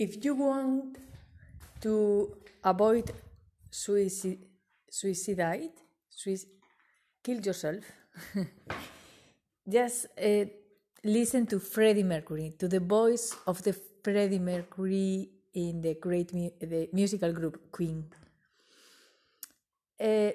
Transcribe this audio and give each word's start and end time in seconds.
if 0.00 0.24
you 0.24 0.34
want 0.34 0.96
to 1.82 2.34
avoid 2.64 3.12
suicide, 3.70 4.38
suicide, 4.90 5.72
kill 7.22 7.40
yourself, 7.40 7.84
just 9.68 10.06
uh, 10.18 10.46
listen 11.04 11.46
to 11.46 11.58
Freddie 11.60 12.02
Mercury, 12.02 12.54
to 12.58 12.66
the 12.66 12.80
voice 12.80 13.36
of 13.46 13.62
the 13.62 13.74
Freddie 14.02 14.38
Mercury 14.38 15.28
in 15.52 15.82
the 15.82 15.94
great 16.00 16.32
mu- 16.32 16.56
the 16.58 16.88
musical 16.94 17.32
group 17.32 17.70
Queen. 17.70 18.06
Uh, 20.00 20.30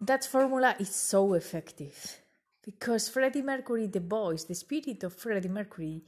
that 0.00 0.24
formula 0.24 0.76
is 0.78 0.94
so 0.94 1.34
effective 1.34 2.20
because 2.64 3.08
Freddie 3.08 3.42
Mercury, 3.42 3.88
the 3.88 3.98
voice, 3.98 4.44
the 4.44 4.54
spirit 4.54 5.02
of 5.02 5.12
Freddie 5.12 5.48
Mercury, 5.48 6.04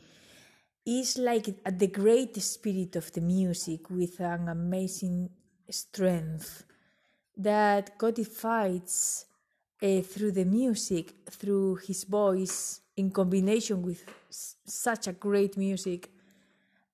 is 0.86 1.18
like 1.18 1.46
the 1.78 1.86
great 1.86 2.36
spirit 2.42 2.96
of 2.96 3.12
the 3.12 3.20
music 3.20 3.90
with 3.90 4.20
an 4.20 4.48
amazing 4.48 5.30
strength 5.68 6.64
that 7.36 7.98
codifies 7.98 9.26
uh, 9.82 10.00
through 10.02 10.32
the 10.32 10.44
music, 10.44 11.14
through 11.30 11.76
his 11.76 12.04
voice, 12.04 12.80
in 12.96 13.10
combination 13.10 13.82
with 13.82 14.04
s- 14.28 14.56
such 14.66 15.06
a 15.08 15.12
great 15.12 15.56
music 15.56 16.10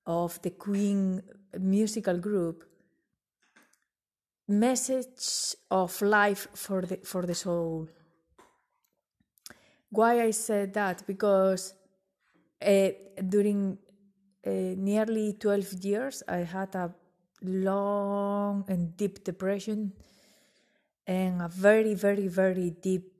of 0.05 0.41
the 0.41 0.51
Queen 0.51 1.21
musical 1.59 2.17
group, 2.17 2.65
message 4.47 5.55
of 5.71 6.01
life 6.01 6.47
for 6.53 6.81
the 6.81 6.97
for 6.97 7.25
the 7.25 7.35
soul. 7.35 7.87
Why 9.89 10.21
I 10.21 10.31
said 10.31 10.73
that? 10.73 11.05
Because 11.07 11.73
uh, 12.61 12.89
during 13.27 13.77
uh, 14.45 14.49
nearly 14.49 15.33
12 15.33 15.73
years, 15.83 16.23
I 16.27 16.37
had 16.37 16.75
a 16.75 16.93
long 17.41 18.65
and 18.67 18.95
deep 18.97 19.23
depression 19.23 19.93
and 21.05 21.41
a 21.41 21.47
very, 21.47 21.93
very, 21.93 22.27
very 22.27 22.71
deep, 22.71 23.11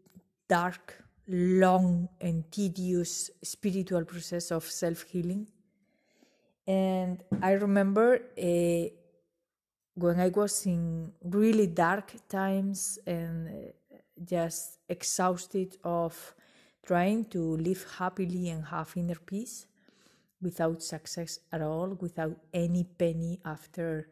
dark, 0.48 1.04
long, 1.28 2.10
and 2.20 2.52
tedious 2.52 3.30
spiritual 3.44 4.06
process 4.06 4.52
of 4.52 4.64
self 4.64 5.04
healing. 5.04 5.48
And 6.66 7.24
I 7.42 7.52
remember 7.52 8.20
uh, 8.38 8.90
when 9.96 10.20
I 10.20 10.30
was 10.30 10.66
in 10.66 11.14
really 11.24 11.68
dark 11.68 12.14
times 12.28 13.00
and 13.06 13.48
uh, 13.48 13.98
just 14.24 14.80
exhausted 14.90 15.78
of 15.84 16.36
trying 16.88 17.26
to 17.26 17.58
live 17.58 17.86
happily 18.00 18.50
and 18.50 18.66
have 18.66 18.92
inner 18.96 19.20
peace 19.26 19.68
without 20.42 20.82
success 20.82 21.40
at 21.52 21.62
all, 21.62 21.98
without 22.00 22.38
any 22.54 22.84
penny 22.86 23.40
after 23.44 24.08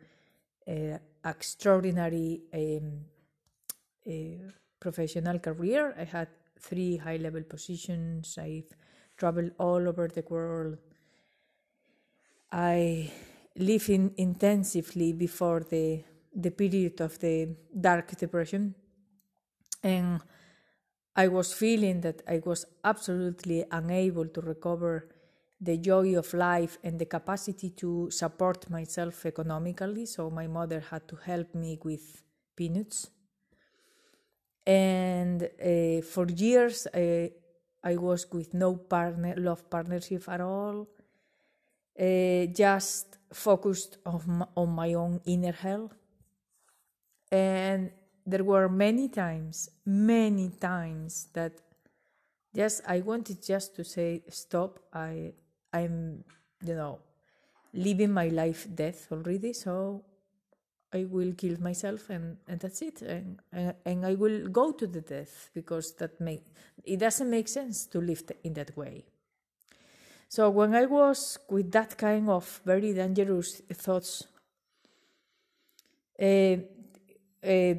uh, 0.68 0.98
extraordinary 1.24 2.42
um, 2.54 3.06
uh, 4.08 4.52
professional 4.80 5.40
career. 5.40 5.96
I 5.98 6.04
had 6.04 6.28
three 6.60 6.98
high 6.98 7.18
level 7.18 7.44
positions. 7.44 8.38
I've 8.38 8.72
traveled 9.18 9.52
all 9.58 9.88
over 9.88 10.08
the 10.10 10.26
world. 10.30 10.78
I 12.52 13.12
lived 13.56 13.90
in 13.90 14.14
intensively 14.18 15.14
before 15.14 15.62
the 15.62 16.04
the 16.38 16.52
period 16.52 17.00
of 17.00 17.18
the 17.20 17.56
dark 17.80 18.18
depression, 18.18 18.76
and 19.82 20.20
I 21.16 21.28
was 21.30 21.54
feeling 21.54 22.02
that 22.02 22.22
I 22.28 22.42
was 22.46 22.66
absolutely 22.84 23.64
unable 23.72 24.28
to 24.28 24.42
recover 24.42 25.08
the 25.62 25.78
joy 25.78 26.18
of 26.18 26.34
life 26.34 26.78
and 26.84 27.00
the 27.00 27.06
capacity 27.06 27.70
to 27.70 28.12
support 28.12 28.70
myself 28.70 29.26
economically. 29.26 30.06
So 30.06 30.30
my 30.30 30.48
mother 30.48 30.82
had 30.92 31.08
to 31.08 31.16
help 31.16 31.56
me 31.56 31.80
with 31.82 32.22
peanuts. 32.56 33.10
And 34.66 35.44
uh, 35.44 36.02
for 36.02 36.28
years, 36.28 36.88
I, 36.94 37.32
I 37.84 37.96
was 37.96 38.28
with 38.32 38.54
no 38.54 38.76
partner, 38.76 39.36
love 39.38 39.70
partnership 39.70 40.28
at 40.28 40.42
all. 40.42 40.88
Uh, 41.98 42.48
just 42.48 43.18
focused 43.32 44.00
on 44.06 44.22
my, 44.28 44.48
on 44.58 44.70
my 44.70 44.94
own 44.94 45.22
inner 45.26 45.54
health. 45.54 45.94
And 47.32 47.92
there 48.26 48.44
were 48.44 48.68
many 48.68 49.08
times, 49.10 49.70
many 49.86 50.50
times 50.50 51.28
that 51.34 51.54
just 52.56 52.82
I 52.88 53.02
wanted 53.02 53.44
just 53.44 53.76
to 53.76 53.84
say 53.84 54.24
stop. 54.30 54.80
I 54.94 55.34
I'm 55.74 56.24
you 56.64 56.76
know 56.76 57.00
living 57.74 58.12
my 58.12 58.30
life 58.30 58.68
death 58.74 59.08
already, 59.12 59.54
so 59.54 60.04
I 60.94 61.06
will 61.06 61.34
kill 61.34 61.60
myself 61.60 62.10
and, 62.10 62.38
and 62.48 62.60
that's 62.60 62.82
it. 62.82 63.02
And, 63.02 63.40
and 63.52 63.76
and 63.86 64.06
I 64.06 64.16
will 64.16 64.48
go 64.48 64.72
to 64.72 64.88
the 64.88 65.02
death 65.02 65.50
because 65.54 65.94
that 65.96 66.20
make 66.20 66.46
it 66.84 67.00
doesn't 67.00 67.30
make 67.30 67.48
sense 67.48 67.86
to 67.88 68.00
live 68.00 68.24
in 68.44 68.54
that 68.54 68.76
way. 68.78 69.06
So 70.30 70.50
when 70.50 70.74
I 70.74 70.86
was 70.86 71.38
with 71.50 71.72
that 71.72 71.98
kind 71.98 72.30
of 72.30 72.62
very 72.66 72.94
dangerous 72.94 73.62
thoughts, 73.74 74.24
uh, 76.20 76.58
uh, 77.44 77.76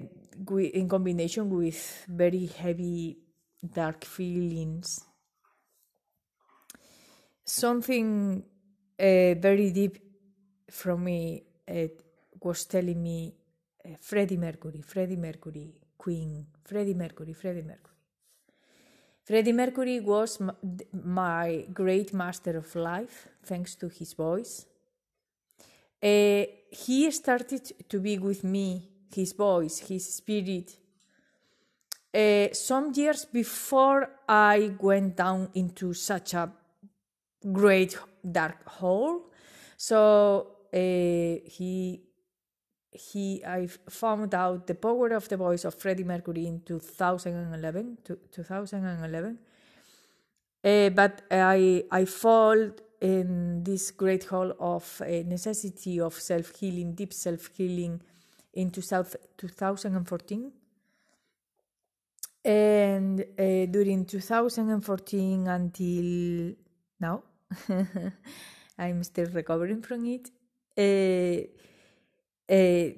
in 0.59 0.89
combination 0.89 1.51
with 1.51 2.05
very 2.09 2.47
heavy 2.47 3.19
dark 3.75 4.05
feelings, 4.05 5.01
something 7.45 8.43
uh, 8.99 9.35
very 9.35 9.71
deep 9.71 9.99
from 10.71 11.05
me 11.05 11.43
uh, 11.69 11.89
was 12.43 12.65
telling 12.67 13.03
me 13.03 13.35
uh, 13.85 13.91
Freddie 14.01 14.37
Mercury, 14.37 14.83
Freddie 14.83 15.17
Mercury, 15.17 15.75
Queen, 15.97 16.47
Freddie 16.65 16.95
Mercury, 16.95 17.33
Freddie 17.33 17.63
Mercury. 17.63 17.95
Freddie 19.25 19.53
Mercury 19.53 20.01
was 20.01 20.39
my 20.93 21.67
great 21.73 22.13
master 22.13 22.59
of 22.59 22.73
life, 22.77 23.29
thanks 23.45 23.75
to 23.75 23.89
his 23.89 24.13
voice. 24.13 24.67
Uh, 26.01 26.45
he 26.71 27.11
started 27.11 27.73
to 27.89 27.99
be 27.99 28.19
with 28.19 28.45
me, 28.45 28.89
his 29.15 29.33
voice, 29.33 29.79
his 29.79 30.15
spirit, 30.15 30.77
uh, 32.15 32.49
some 32.53 32.93
years 32.95 33.27
before 33.27 34.09
I 34.29 34.73
went 34.81 35.17
down 35.17 35.51
into 35.55 35.93
such 35.93 36.35
a 36.35 36.51
great 37.53 37.99
dark 38.31 38.67
hole. 38.67 39.31
So 39.77 40.57
uh, 40.73 40.79
he 41.45 42.03
he 42.91 43.45
I 43.45 43.67
found 43.67 44.35
out 44.35 44.67
the 44.67 44.75
power 44.75 45.09
of 45.09 45.29
the 45.29 45.37
voice 45.37 45.65
of 45.65 45.75
Freddie 45.75 46.05
Mercury 46.05 46.47
in 46.47 46.63
2011 46.63 47.99
2011 48.33 49.39
uh, 50.65 50.89
but 50.91 51.23
I 51.31 51.85
I 51.91 52.05
fall 52.07 52.71
in 53.01 53.63
this 53.63 53.91
great 53.91 54.25
hole 54.25 54.55
of 54.59 55.03
uh, 55.03 55.07
necessity 55.27 56.01
of 56.01 56.15
self 56.15 56.57
healing 56.57 56.95
deep 56.95 57.13
self 57.13 57.51
healing 57.55 58.01
in 58.57 58.71
2014 58.71 60.53
and 62.45 63.21
uh, 63.21 63.67
during 63.67 64.05
2014 64.05 65.49
until 65.49 66.55
now 67.01 67.23
I'm 68.79 69.05
still 69.05 69.31
recovering 69.33 69.83
from 69.83 70.05
it 70.07 70.31
uh, 70.79 71.43
uh, 72.53 72.91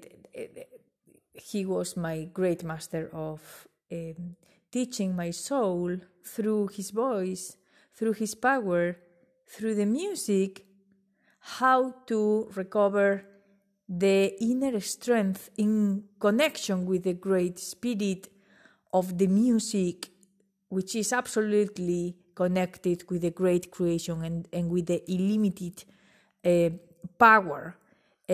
he 1.35 1.65
was 1.65 1.97
my 1.97 2.25
great 2.25 2.65
master 2.65 3.11
of 3.13 3.69
um, 3.93 4.37
teaching 4.71 5.15
my 5.15 5.31
soul 5.31 5.97
through 6.25 6.69
his 6.69 6.91
voice, 6.91 7.57
through 7.95 8.13
his 8.15 8.35
power, 8.35 8.97
through 9.47 9.75
the 9.75 9.87
music, 9.87 10.67
how 11.41 11.95
to 12.07 12.51
recover 12.55 13.25
the 13.89 14.35
inner 14.43 14.81
strength 14.81 15.51
in 15.57 16.05
connection 16.21 16.85
with 16.85 17.05
the 17.05 17.15
great 17.15 17.59
spirit 17.59 18.29
of 18.93 19.17
the 19.17 19.27
music, 19.27 20.11
which 20.69 20.95
is 20.95 21.13
absolutely 21.13 22.17
connected 22.35 23.05
with 23.11 23.23
the 23.23 23.31
great 23.31 23.71
creation 23.71 24.23
and, 24.23 24.49
and 24.53 24.71
with 24.71 24.87
the 24.87 25.03
illimited 25.11 25.85
uh, 26.45 26.71
power 27.19 27.77
uh, 28.29 28.33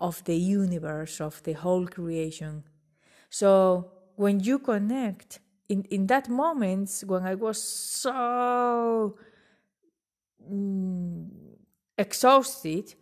of 0.00 0.22
the 0.24 0.36
universe, 0.36 1.20
of 1.20 1.42
the 1.44 1.52
whole 1.52 1.86
creation. 1.86 2.64
So 3.30 3.92
when 4.16 4.40
you 4.40 4.58
connect, 4.58 5.38
in, 5.68 5.84
in 5.84 6.06
that 6.08 6.28
moment, 6.28 7.04
when 7.06 7.22
I 7.22 7.36
was 7.36 7.62
so 7.62 9.16
mm, 10.52 11.28
exhausted, 11.96 12.94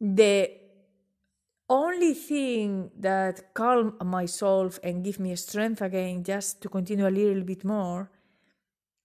the 0.00 0.61
only 1.72 2.12
thing 2.12 2.90
that 2.98 3.54
calm 3.54 3.96
my 4.04 4.26
soul 4.26 4.70
and 4.82 5.02
give 5.02 5.18
me 5.18 5.34
strength 5.36 5.80
again 5.80 6.22
just 6.22 6.60
to 6.60 6.68
continue 6.68 7.08
a 7.08 7.16
little 7.20 7.42
bit 7.42 7.64
more 7.64 8.10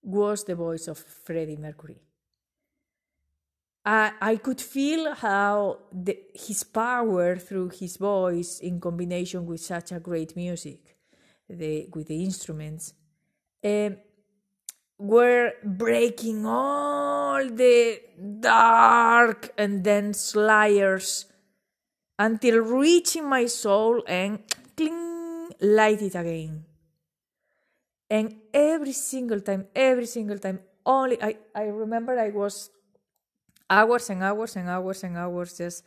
was 0.03 0.43
the 0.43 0.55
voice 0.55 0.87
of 0.87 0.97
Freddie 0.97 1.55
Mercury. 1.55 2.01
I, 3.85 4.11
I 4.21 4.35
could 4.35 4.59
feel 4.59 5.13
how 5.13 5.79
the, 5.93 6.19
his 6.33 6.63
power 6.65 7.37
through 7.37 7.69
his 7.69 7.95
voice 7.95 8.59
in 8.59 8.81
combination 8.81 9.45
with 9.45 9.61
such 9.61 9.93
a 9.93 9.99
great 9.99 10.35
music, 10.35 10.97
the, 11.49 11.87
with 11.93 12.07
the 12.07 12.21
instruments, 12.21 12.93
um, 13.63 13.95
were 14.97 15.53
breaking 15.63 16.45
all 16.45 17.47
the 17.47 18.01
dark 18.41 19.53
and 19.57 19.83
dense 19.83 20.35
layers 20.35 21.25
until 22.19 22.59
reaching 22.59 23.27
my 23.27 23.45
soul 23.45 24.03
and 24.07 24.39
cling, 24.75 25.49
light 25.61 26.01
it 26.01 26.15
again. 26.15 26.65
And 28.09 28.35
every 28.53 28.93
single 28.93 29.41
time, 29.41 29.67
every 29.75 30.05
single 30.05 30.39
time, 30.39 30.59
only 30.85 31.21
I, 31.21 31.37
I 31.53 31.63
remember 31.63 32.17
I 32.17 32.29
was 32.29 32.69
hours 33.69 34.09
and 34.09 34.23
hours 34.23 34.55
and 34.55 34.69
hours 34.69 35.03
and 35.03 35.17
hours 35.17 35.57
just 35.57 35.83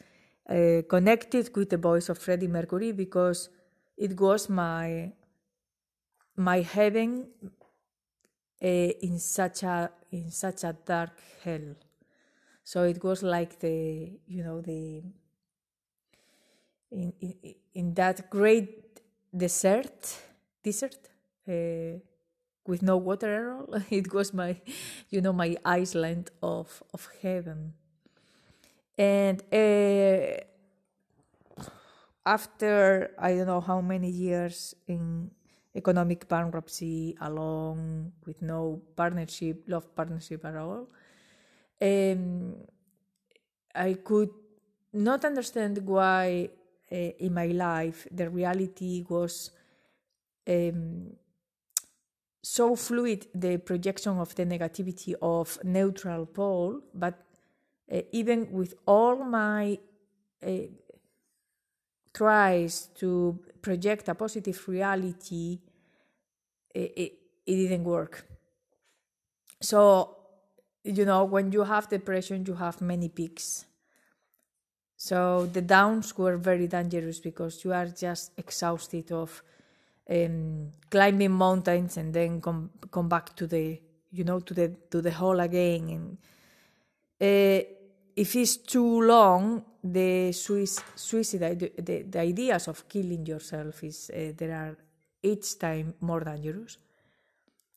uh, 0.48 0.82
connected 0.88 1.54
with 1.56 1.70
the 1.70 1.76
voice 1.78 2.08
of 2.08 2.18
Freddie 2.18 2.48
Mercury 2.48 2.92
because 2.92 3.48
it 3.96 4.18
was 4.20 4.48
my 4.48 5.12
my 6.36 6.60
heaven 6.62 7.28
uh, 8.62 8.66
in 8.66 9.18
such 9.18 9.62
a 9.62 9.90
in 10.10 10.30
such 10.30 10.64
a 10.64 10.72
dark 10.84 11.12
hell. 11.44 11.74
So 12.64 12.84
it 12.84 13.02
was 13.02 13.22
like 13.22 13.58
the 13.60 14.18
you 14.26 14.44
know 14.44 14.60
the 14.60 15.02
in 16.90 17.12
in, 17.20 17.34
in 17.75 17.94
that 17.94 18.31
great 18.31 19.00
desert 19.37 20.19
desert 20.62 20.96
uh, 21.48 21.98
with 22.66 22.82
no 22.82 22.96
water 22.96 23.31
at 23.34 23.46
all. 23.52 23.82
It 23.90 24.12
was 24.12 24.32
my, 24.32 24.60
you 25.08 25.20
know, 25.20 25.32
my 25.32 25.56
island 25.64 26.31
of 26.42 26.82
of 26.94 27.08
heaven. 27.22 27.75
And 28.98 29.42
uh, 29.52 30.44
after 32.26 33.10
I 33.19 33.34
don't 33.34 33.46
know 33.46 33.60
how 33.60 33.81
many 33.81 34.10
years 34.10 34.75
in 34.87 35.31
economic 35.75 36.28
bankruptcy, 36.28 37.16
along 37.20 38.12
with 38.26 38.42
no 38.42 38.82
partnership, 38.96 39.64
love 39.66 39.94
partnership 39.94 40.44
at 40.44 40.56
all, 40.56 40.88
um, 41.81 42.56
I 43.75 43.94
could 43.94 44.31
not 44.92 45.25
understand 45.25 45.78
why 45.87 46.50
uh, 46.92 46.96
in 46.96 47.34
my 47.34 47.46
life 47.46 48.06
the 48.10 48.28
reality 48.28 49.04
was 49.08 49.50
um, 50.48 51.12
so 52.42 52.75
fluid 52.75 53.26
the 53.34 53.58
projection 53.58 54.19
of 54.19 54.34
the 54.34 54.46
negativity 54.46 55.14
of 55.20 55.58
neutral 55.62 56.26
pole, 56.26 56.81
but 56.94 57.26
uh, 57.92 58.00
even 58.12 58.50
with 58.52 58.75
all 58.87 59.16
my 59.16 59.78
uh, 60.46 60.50
tries 62.14 62.88
to 62.98 63.38
project 63.60 64.08
a 64.08 64.14
positive 64.14 64.66
reality, 64.69 65.58
it, 66.75 66.92
it, 66.96 67.12
it 67.46 67.56
didn't 67.56 67.84
work. 67.84 68.26
So, 69.60 70.16
you 70.82 71.04
know, 71.04 71.25
when 71.25 71.52
you 71.52 71.64
have 71.64 71.88
depression, 71.88 72.44
you 72.46 72.54
have 72.54 72.81
many 72.81 73.08
peaks. 73.08 73.66
So 75.00 75.47
the 75.47 75.62
downs 75.62 76.19
were 76.19 76.37
very 76.37 76.67
dangerous 76.67 77.20
because 77.20 77.64
you 77.64 77.73
are 77.73 77.87
just 77.87 78.32
exhausted 78.37 79.11
of 79.12 79.43
um, 80.11 80.73
climbing 80.91 81.31
mountains 81.31 81.97
and 81.97 82.12
then 82.12 82.38
come 82.43 82.69
come 82.91 83.08
back 83.08 83.35
to 83.37 83.47
the 83.47 83.81
you 84.12 84.25
know 84.25 84.41
to 84.41 84.52
the 84.52 84.69
to 84.91 85.00
the 85.00 85.11
hole 85.11 85.41
again. 85.41 85.88
And 85.88 86.19
uh, 87.19 87.64
if 88.14 88.37
it's 88.37 88.58
too 88.58 89.00
long 89.00 89.64
the 89.82 90.32
suicide 90.32 91.58
the, 91.58 91.73
the, 91.79 92.02
the, 92.02 92.20
ideas 92.20 92.69
of 92.69 92.87
killing 92.87 93.25
yourself 93.25 93.82
is 93.82 94.11
uh, 94.11 94.32
there 94.37 94.55
are 94.55 94.76
each 95.23 95.58
time 95.58 95.94
more 96.00 96.20
dangerous. 96.20 96.76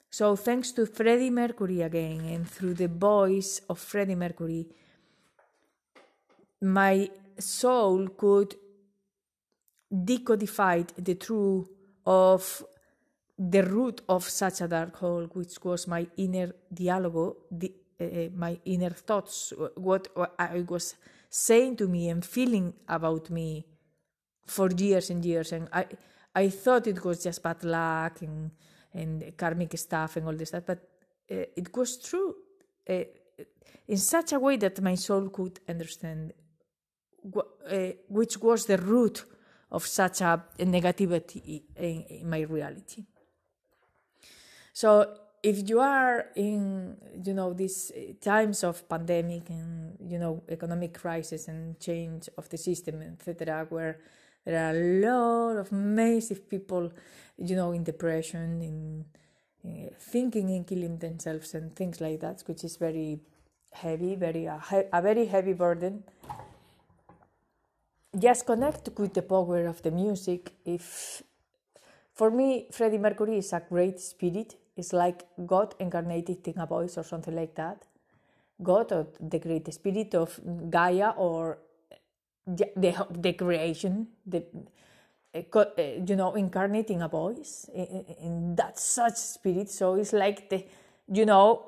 So 0.10 0.36
thanks 0.36 0.74
to 0.74 0.86
freddie 0.86 1.30
mercury 1.30 1.84
again 1.84 2.20
and 2.26 2.50
through 2.50 2.74
the 2.74 2.90
voice 2.90 3.62
of 3.70 3.80
freddie 3.80 4.16
mercury 4.16 4.68
my 6.64 7.10
soul 7.38 8.08
could 8.08 8.56
decodify 9.94 10.88
the 10.98 11.16
true 11.16 11.68
of 12.06 12.64
the 13.38 13.64
root 13.64 14.02
of 14.08 14.28
such 14.28 14.62
a 14.62 14.68
dark 14.68 14.96
hole, 14.96 15.26
which 15.34 15.58
was 15.64 15.88
my 15.88 16.08
inner 16.18 16.54
dialogue, 16.74 17.36
the, 17.52 17.74
uh, 18.00 18.30
my 18.36 18.58
inner 18.66 18.92
thoughts, 18.92 19.52
what, 19.76 20.08
what 20.16 20.34
I 20.40 20.64
was 20.68 20.96
saying 21.30 21.78
to 21.78 21.88
me 21.88 22.10
and 22.10 22.26
feeling 22.26 22.74
about 22.88 23.30
me 23.30 23.66
for 24.46 24.70
years 24.72 25.10
and 25.10 25.24
years. 25.26 25.52
And 25.52 25.68
I, 25.74 25.86
I 26.34 26.50
thought 26.50 26.88
it 26.88 27.04
was 27.04 27.24
just 27.24 27.44
bad 27.44 27.64
luck 27.64 28.22
and, 28.22 28.52
and 28.94 29.36
karmic 29.36 29.78
stuff 29.78 30.16
and 30.16 30.28
all 30.28 30.34
this 30.34 30.50
stuff, 30.50 30.64
but 30.66 30.80
uh, 31.30 31.46
it 31.58 31.76
was 31.76 31.98
true 31.98 32.36
uh, 32.90 33.04
in 33.88 33.98
such 33.98 34.32
a 34.32 34.40
way 34.40 34.56
that 34.58 34.80
my 34.82 34.96
soul 34.96 35.30
could 35.30 35.60
understand 35.68 36.32
which 38.10 38.38
was 38.38 38.66
the 38.66 38.78
root 38.78 39.26
of 39.72 39.86
such 39.88 40.22
a 40.22 40.44
negativity 40.60 41.64
in, 41.76 42.04
in 42.04 42.30
my 42.30 42.42
reality. 42.42 43.04
So 44.74 45.14
if 45.44 45.70
you 45.70 45.82
are 45.82 46.28
in 46.36 46.96
you 47.24 47.34
know 47.34 47.54
these 47.54 47.92
times 48.22 48.64
of 48.64 48.88
pandemic 48.88 49.50
and 49.50 49.98
you 50.00 50.18
know 50.18 50.42
economic 50.48 50.94
crisis 50.94 51.50
and 51.50 51.78
change 51.80 52.30
of 52.38 52.48
the 52.50 52.58
system 52.58 53.02
etc 53.02 53.68
where 53.70 54.00
there 54.46 54.66
are 54.66 54.72
a 54.72 55.06
lot 55.06 55.58
of 55.58 55.72
massive 55.72 56.50
people 56.50 56.90
you 57.38 57.56
know 57.58 57.74
in 57.74 57.84
depression 57.84 58.62
in 58.62 59.06
uh, 59.66 59.90
thinking 60.00 60.50
in 60.50 60.64
killing 60.64 60.98
themselves 60.98 61.54
and 61.54 61.76
things 61.76 62.00
like 62.00 62.22
that 62.22 62.42
which 62.48 62.64
is 62.64 62.78
very 62.78 63.20
heavy 63.74 64.16
very 64.16 64.48
uh, 64.48 64.60
a 64.94 65.02
very 65.02 65.26
heavy 65.26 65.54
burden 65.54 66.04
just 68.18 68.46
connect 68.46 68.90
with 68.98 69.14
the 69.14 69.22
power 69.22 69.66
of 69.68 69.82
the 69.82 69.92
music. 69.92 70.54
If 70.66 71.24
for 72.14 72.30
me, 72.30 72.68
Freddie 72.72 73.00
Mercury 73.00 73.38
is 73.38 73.54
a 73.54 73.62
great 73.68 74.00
spirit. 74.00 74.56
It's 74.78 74.94
like 74.94 75.26
God 75.46 75.76
incarnated 75.80 76.48
in 76.48 76.60
a 76.60 76.66
voice 76.66 76.98
or 76.98 77.04
something 77.04 77.36
like 77.36 77.56
that. 77.56 77.84
God 78.62 78.92
or 78.92 79.08
the 79.20 79.40
great 79.40 79.72
spirit 79.74 80.14
of 80.16 80.40
Gaia 80.70 81.10
or 81.18 81.58
the, 82.46 83.08
the 83.12 83.34
creation, 83.34 84.08
the 84.26 84.44
eh, 85.34 85.44
eh, 85.78 86.00
you 86.06 86.16
know, 86.16 86.36
incarnating 86.36 87.02
a 87.02 87.08
voice 87.08 87.68
in, 87.74 88.56
that 88.56 88.78
such 88.80 89.16
spirit. 89.16 89.70
So 89.70 89.96
it's 89.96 90.14
like 90.14 90.50
the, 90.50 90.66
you 91.12 91.26
know, 91.26 91.66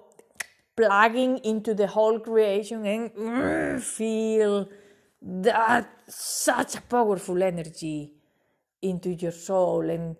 plugging 0.75 1.39
into 1.39 1.73
the 1.73 1.87
whole 1.87 2.19
creation 2.19 2.85
and 2.85 3.81
feel 3.83 4.69
that 5.25 5.89
such 6.07 6.75
a 6.75 6.81
powerful 6.81 7.41
energy 7.41 8.13
into 8.81 9.09
your 9.09 9.31
soul 9.31 9.89
and 9.89 10.15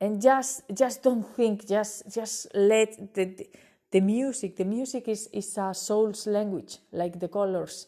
and 0.00 0.20
just 0.20 0.62
just 0.74 1.02
don't 1.02 1.26
think 1.36 1.66
just 1.66 2.12
just 2.12 2.48
let 2.54 3.14
the 3.14 3.46
the 3.92 4.00
music 4.00 4.56
the 4.56 4.64
music 4.64 5.06
is 5.08 5.28
is 5.32 5.56
a 5.58 5.72
soul's 5.72 6.26
language 6.26 6.78
like 6.92 7.20
the 7.20 7.28
colors 7.28 7.86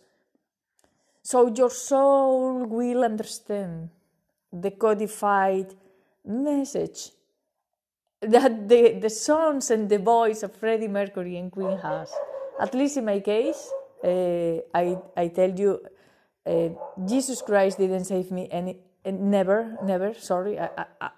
so 1.22 1.52
your 1.54 1.70
soul 1.70 2.64
will 2.66 3.04
understand 3.04 3.90
the 4.52 4.70
codified 4.70 5.74
message 6.24 7.10
that 8.20 8.68
the, 8.68 8.98
the 9.00 9.10
songs 9.10 9.70
and 9.70 9.88
the 9.88 9.98
voice 9.98 10.42
of 10.42 10.54
Freddie 10.54 10.88
Mercury 10.88 11.36
and 11.38 11.50
Queen 11.50 11.78
has. 11.78 12.12
At 12.60 12.74
least 12.74 12.98
in 12.98 13.06
my 13.06 13.20
case, 13.20 13.72
uh, 14.04 14.58
I, 14.74 14.98
I 15.16 15.28
tell 15.28 15.50
you, 15.50 15.80
uh, 16.46 16.68
Jesus 17.06 17.42
Christ 17.42 17.78
didn't 17.78 18.04
save 18.04 18.30
me 18.30 18.48
any, 18.50 18.78
never, 19.04 19.76
never. 19.82 20.14
Sorry, 20.14 20.58
I, 20.58 20.68
I, 21.00 21.10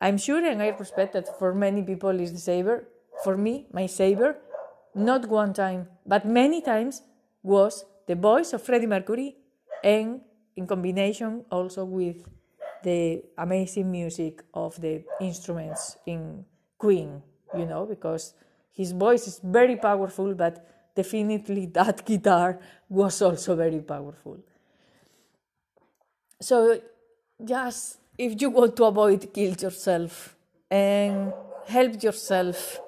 I'm 0.00 0.18
sure 0.18 0.44
and 0.44 0.62
I 0.62 0.68
respect 0.68 1.12
that 1.14 1.38
for 1.38 1.54
many 1.54 1.82
people 1.82 2.18
is 2.20 2.32
the 2.32 2.38
savior. 2.38 2.88
For 3.24 3.36
me, 3.36 3.66
my 3.72 3.86
savior, 3.86 4.36
not 4.94 5.28
one 5.28 5.52
time, 5.52 5.88
but 6.06 6.24
many 6.24 6.60
times 6.60 7.02
was 7.42 7.84
the 8.06 8.14
voice 8.14 8.52
of 8.52 8.62
Freddie 8.62 8.86
Mercury, 8.86 9.36
and 9.82 10.20
in 10.56 10.66
combination 10.66 11.44
also 11.50 11.84
with 11.84 12.28
the 12.82 13.22
amazing 13.38 13.90
music 13.90 14.42
of 14.54 14.80
the 14.80 15.04
instruments 15.20 15.96
in 16.06 16.44
Queen. 16.78 17.22
You 17.56 17.66
know, 17.66 17.86
because 17.86 18.34
his 18.72 18.92
voice 18.92 19.26
is 19.26 19.40
very 19.42 19.76
powerful, 19.76 20.34
but 20.34 20.64
definitely 21.00 21.66
that 21.78 22.04
guitar 22.04 22.58
was 22.88 23.22
also 23.22 23.54
very 23.64 23.82
powerful. 23.94 24.38
So 26.40 26.80
just 27.52 27.98
if 28.16 28.40
you 28.40 28.50
want 28.50 28.76
to 28.76 28.84
avoid 28.84 29.32
kill 29.32 29.54
yourself 29.64 30.36
and 30.70 31.32
help 31.66 32.02
yourself 32.02 32.80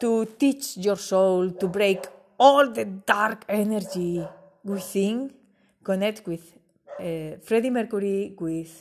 to 0.00 0.10
teach 0.42 0.76
your 0.76 0.96
soul 0.96 1.50
to 1.60 1.66
break 1.66 2.06
all 2.38 2.70
the 2.78 2.84
dark 2.84 3.44
energy 3.48 4.26
within, 4.64 5.32
connect 5.82 6.26
with 6.26 6.44
uh, 7.00 7.36
Freddie 7.42 7.70
Mercury, 7.70 8.34
with 8.38 8.72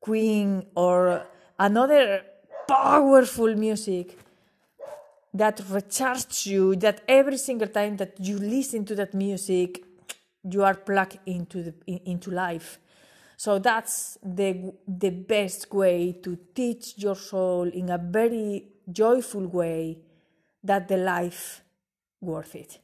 Queen, 0.00 0.64
or 0.76 1.26
another 1.58 2.22
powerful 2.68 3.52
music 3.56 4.16
that 5.38 5.58
recharges 5.70 6.46
you, 6.46 6.74
that 6.76 7.02
every 7.06 7.38
single 7.38 7.68
time 7.68 7.96
that 7.96 8.14
you 8.18 8.36
listen 8.38 8.84
to 8.84 8.94
that 8.96 9.14
music, 9.14 9.84
you 10.42 10.64
are 10.64 10.74
plugged 10.74 11.18
into 11.26 11.62
the 11.62 11.74
in, 11.86 11.98
into 12.12 12.30
life. 12.30 12.78
So 13.36 13.60
that's 13.60 14.18
the 14.22 14.72
the 14.86 15.10
best 15.10 15.72
way 15.72 16.18
to 16.24 16.36
teach 16.54 16.94
your 16.96 17.14
soul 17.14 17.68
in 17.68 17.88
a 17.90 17.98
very 17.98 18.66
joyful 18.90 19.46
way 19.46 19.98
that 20.64 20.88
the 20.88 20.96
life 20.96 21.62
worth 22.20 22.54
it. 22.56 22.80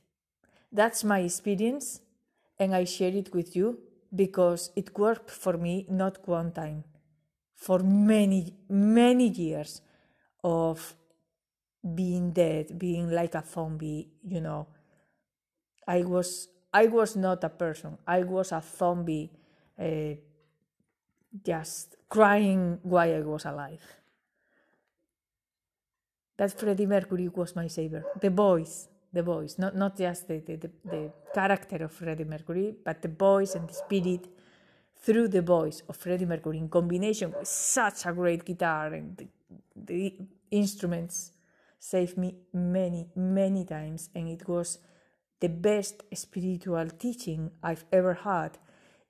That's 0.70 1.02
my 1.02 1.20
experience 1.20 2.00
and 2.58 2.74
I 2.74 2.84
share 2.84 3.14
it 3.22 3.34
with 3.34 3.56
you 3.56 3.78
because 4.14 4.70
it 4.76 4.96
worked 4.96 5.30
for 5.30 5.54
me 5.56 5.86
not 5.88 6.28
one 6.28 6.52
time 6.52 6.84
for 7.56 7.80
many 7.80 8.54
many 8.68 9.28
years 9.28 9.82
of 10.44 10.94
being 11.84 12.32
dead, 12.32 12.78
being 12.78 13.10
like 13.10 13.34
a 13.34 13.44
zombie, 13.44 14.08
you 14.26 14.40
know. 14.40 14.66
I 15.86 16.02
was 16.02 16.48
I 16.72 16.86
was 16.86 17.16
not 17.16 17.44
a 17.44 17.50
person. 17.50 17.98
I 18.06 18.22
was 18.22 18.52
a 18.52 18.62
zombie, 18.62 19.30
uh, 19.78 20.14
just 21.44 21.96
crying 22.08 22.78
while 22.82 23.14
I 23.14 23.20
was 23.20 23.44
alive. 23.44 23.82
That 26.36 26.58
Freddie 26.58 26.86
Mercury 26.86 27.28
was 27.28 27.54
my 27.54 27.68
savior. 27.68 28.04
The 28.20 28.30
voice, 28.30 28.88
the 29.12 29.22
voice, 29.22 29.56
not 29.58 29.76
not 29.76 29.96
just 29.96 30.26
the, 30.26 30.38
the, 30.40 30.56
the, 30.56 30.70
the 30.84 31.12
character 31.32 31.84
of 31.84 31.92
Freddie 31.92 32.24
Mercury, 32.24 32.74
but 32.84 33.02
the 33.02 33.08
voice 33.08 33.54
and 33.54 33.68
the 33.68 33.74
spirit 33.74 34.26
through 34.96 35.28
the 35.28 35.42
voice 35.42 35.82
of 35.88 35.96
Freddie 35.96 36.24
Mercury 36.24 36.58
in 36.58 36.68
combination 36.68 37.32
with 37.32 37.46
such 37.46 38.06
a 38.06 38.12
great 38.12 38.44
guitar 38.44 38.94
and 38.94 39.16
the, 39.16 39.28
the 39.76 40.14
instruments 40.50 41.33
saved 41.84 42.16
me 42.16 42.34
many, 42.54 43.10
many 43.14 43.62
times, 43.62 44.08
and 44.14 44.26
it 44.26 44.48
was 44.48 44.78
the 45.40 45.48
best 45.48 46.02
spiritual 46.14 46.88
teaching 46.88 47.50
I've 47.62 47.84
ever 47.92 48.14
had 48.14 48.56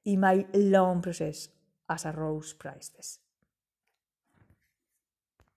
in 0.04 0.18
my 0.18 0.44
long 0.52 1.00
process 1.00 1.48
as 1.88 2.04
a 2.04 2.10
Rose 2.10 2.52
Priestess. 2.52 3.20